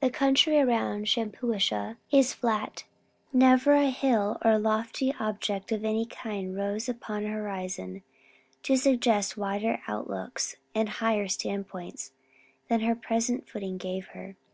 The 0.00 0.08
country 0.08 0.58
around 0.58 1.08
Shampuashuh 1.08 1.98
is 2.10 2.32
flat; 2.32 2.84
never 3.34 3.74
a 3.74 3.90
hill 3.90 4.38
or 4.42 4.58
lofty 4.58 5.12
object 5.20 5.70
of 5.72 5.84
any 5.84 6.06
kind 6.06 6.56
rose 6.56 6.88
upon 6.88 7.26
her 7.26 7.42
horizon 7.42 8.02
to 8.62 8.78
suggest 8.78 9.36
wider 9.36 9.82
look 9.86 10.08
outs 10.08 10.56
and 10.74 10.88
higher 10.88 11.28
standing 11.28 11.64
points 11.64 12.12
than 12.68 12.80
her 12.80 12.94
present 12.96 13.46
footing 13.46 13.76
gave 13.76 14.06
her. 14.16 14.36